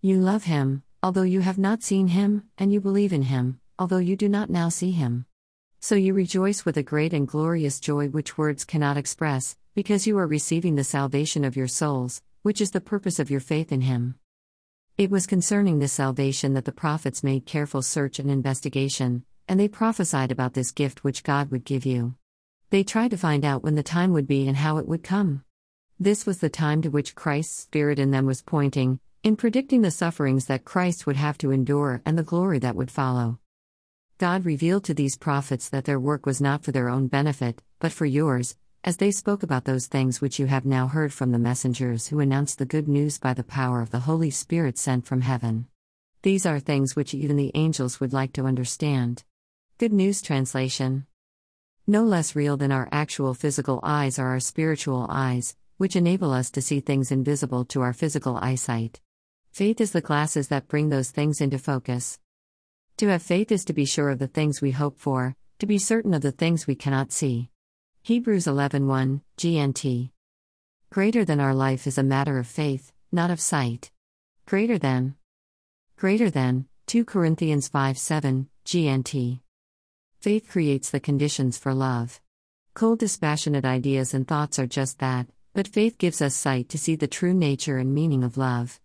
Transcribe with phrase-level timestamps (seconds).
[0.00, 3.98] You love him, although you have not seen him, and you believe in him, although
[3.98, 5.26] you do not now see him.
[5.80, 10.16] So you rejoice with a great and glorious joy which words cannot express, because you
[10.16, 13.80] are receiving the salvation of your souls, which is the purpose of your faith in
[13.80, 14.14] him.
[14.96, 19.66] It was concerning this salvation that the prophets made careful search and investigation, and they
[19.66, 22.14] prophesied about this gift which God would give you.
[22.70, 25.42] They tried to find out when the time would be and how it would come.
[25.98, 29.90] This was the time to which Christ's Spirit in them was pointing, in predicting the
[29.90, 33.38] sufferings that Christ would have to endure and the glory that would follow.
[34.18, 37.92] God revealed to these prophets that their work was not for their own benefit, but
[37.92, 41.38] for yours, as they spoke about those things which you have now heard from the
[41.38, 45.20] messengers who announced the good news by the power of the Holy Spirit sent from
[45.20, 45.66] heaven.
[46.22, 49.24] These are things which even the angels would like to understand.
[49.78, 51.06] Good News Translation
[51.86, 56.50] No less real than our actual physical eyes are our spiritual eyes, which enable us
[56.52, 59.00] to see things invisible to our physical eyesight.
[59.50, 62.18] Faith is the glasses that bring those things into focus.
[62.98, 65.78] To have faith is to be sure of the things we hope for, to be
[65.78, 67.50] certain of the things we cannot see.
[68.02, 70.10] Hebrews 11:1, GNT.
[70.90, 73.90] Greater than our life is a matter of faith, not of sight.
[74.46, 75.16] Greater than.
[75.96, 79.40] Greater than 2 Corinthians 5:7, GNT.
[80.20, 82.20] Faith creates the conditions for love.
[82.74, 86.96] Cold dispassionate ideas and thoughts are just that, but faith gives us sight to see
[86.96, 88.80] the true nature and meaning of love.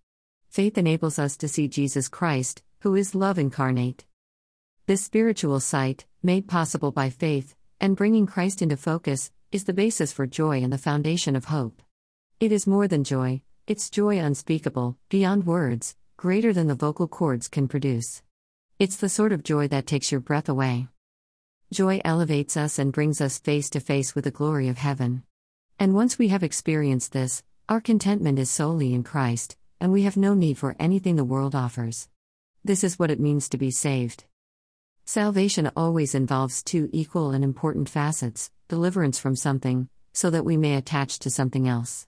[0.53, 4.05] Faith enables us to see Jesus Christ, who is love incarnate.
[4.85, 10.13] This spiritual sight, made possible by faith, and bringing Christ into focus, is the basis
[10.13, 11.81] for joy and the foundation of hope.
[12.39, 17.47] It is more than joy, it's joy unspeakable, beyond words, greater than the vocal cords
[17.47, 18.21] can produce.
[18.77, 20.87] It's the sort of joy that takes your breath away.
[21.71, 25.23] Joy elevates us and brings us face to face with the glory of heaven.
[25.79, 30.15] And once we have experienced this, our contentment is solely in Christ, and we have
[30.15, 32.07] no need for anything the world offers.
[32.63, 34.23] This is what it means to be saved.
[35.03, 40.75] Salvation always involves two equal and important facets deliverance from something, so that we may
[40.75, 42.07] attach to something else.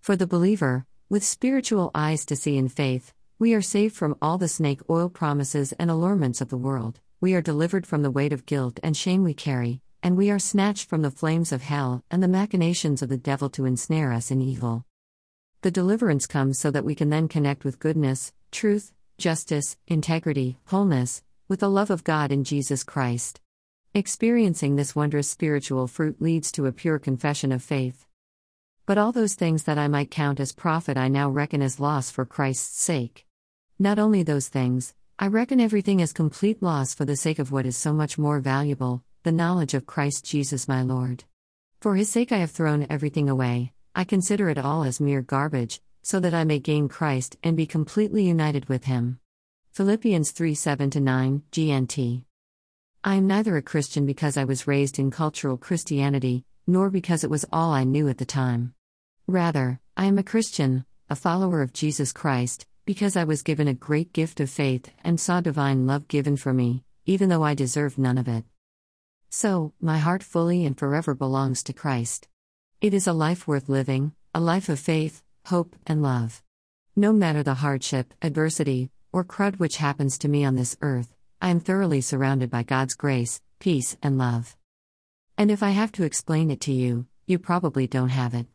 [0.00, 4.36] For the believer, with spiritual eyes to see in faith, we are saved from all
[4.36, 8.32] the snake oil promises and allurements of the world, we are delivered from the weight
[8.32, 12.02] of guilt and shame we carry, and we are snatched from the flames of hell
[12.10, 14.84] and the machinations of the devil to ensnare us in evil.
[15.62, 21.24] The deliverance comes so that we can then connect with goodness, truth, justice, integrity, wholeness,
[21.48, 23.40] with the love of God in Jesus Christ.
[23.92, 28.06] Experiencing this wondrous spiritual fruit leads to a pure confession of faith.
[28.86, 32.08] But all those things that I might count as profit I now reckon as loss
[32.08, 33.26] for Christ's sake.
[33.80, 37.66] Not only those things, I reckon everything as complete loss for the sake of what
[37.66, 41.24] is so much more valuable, the knowledge of Christ Jesus my Lord.
[41.80, 45.80] For his sake I have thrown everything away, I consider it all as mere garbage,
[46.02, 49.20] so that I may gain Christ and be completely united with him.
[49.72, 52.24] Philippians 3 7 9, GNT.
[53.04, 57.30] I am neither a Christian because I was raised in cultural Christianity, nor because it
[57.30, 58.74] was all I knew at the time.
[59.26, 63.74] Rather, I am a Christian, a follower of Jesus Christ, because I was given a
[63.74, 67.98] great gift of faith and saw divine love given for me, even though I deserved
[67.98, 68.44] none of it.
[69.30, 72.28] So, my heart fully and forever belongs to Christ.
[72.80, 76.44] It is a life worth living, a life of faith, hope, and love.
[76.94, 81.12] No matter the hardship, adversity, or crud which happens to me on this earth,
[81.42, 84.56] I am thoroughly surrounded by God's grace, peace, and love.
[85.36, 88.46] And if I have to explain it to you, you probably don't have it.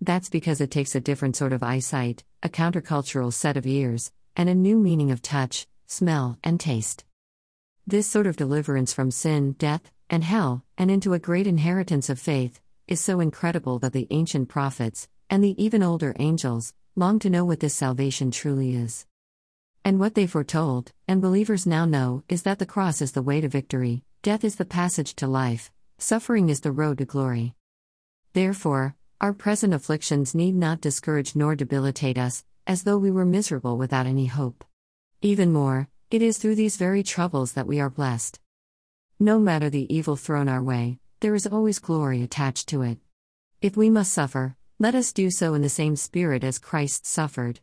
[0.00, 4.48] That's because it takes a different sort of eyesight, a countercultural set of ears, and
[4.48, 7.04] a new meaning of touch, smell, and taste.
[7.86, 12.18] This sort of deliverance from sin, death, and hell, and into a great inheritance of
[12.18, 17.28] faith, is so incredible that the ancient prophets, and the even older angels, long to
[17.28, 19.06] know what this salvation truly is.
[19.84, 23.40] And what they foretold, and believers now know, is that the cross is the way
[23.42, 27.54] to victory, death is the passage to life, suffering is the road to glory.
[28.32, 33.76] Therefore, our present afflictions need not discourage nor debilitate us, as though we were miserable
[33.76, 34.64] without any hope.
[35.20, 38.40] Even more, it is through these very troubles that we are blessed.
[39.18, 42.98] No matter the evil thrown our way, there is always glory attached to it.
[43.60, 47.58] If we must suffer, let us do so in the same spirit as Christ suffered.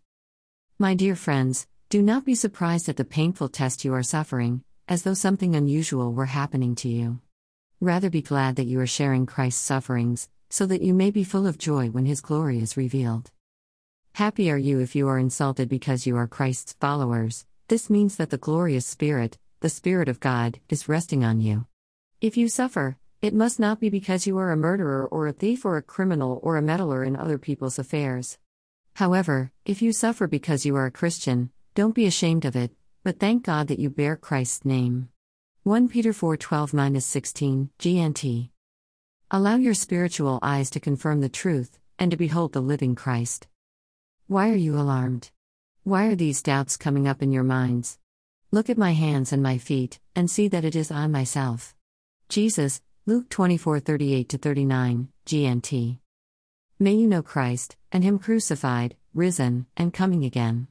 [0.77, 5.03] My dear friends, do not be surprised at the painful test you are suffering, as
[5.03, 7.21] though something unusual were happening to you.
[7.79, 11.47] Rather be glad that you are sharing Christ's sufferings, so that you may be full
[11.47, 13.31] of joy when his glory is revealed.
[14.15, 18.31] Happy are you if you are insulted because you are Christ's followers, this means that
[18.31, 21.67] the glorious Spirit, the Spirit of God, is resting on you.
[22.19, 25.65] If you suffer, it must not be because you are a murderer or a thief
[25.65, 28.37] or a criminal or a meddler in other people's affairs.
[28.95, 32.71] However, if you suffer because you are a Christian, don't be ashamed of it,
[33.03, 35.09] but thank God that you bear Christ's name.
[35.63, 38.49] 1 Peter 4:12 16 GNT.
[39.31, 43.47] Allow your spiritual eyes to confirm the truth and to behold the living Christ.
[44.27, 45.31] Why are you alarmed?
[45.83, 47.99] Why are these doubts coming up in your minds?
[48.51, 51.75] Look at my hands and my feet, and see that it is I myself.
[52.29, 55.99] Jesus, Luke 24 38 39, GNT.
[56.79, 60.67] May you know Christ, and Him crucified, risen, and coming again.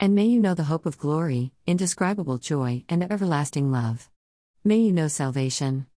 [0.00, 4.10] And may you know the hope of glory, indescribable joy, and everlasting love.
[4.64, 5.86] May you know salvation.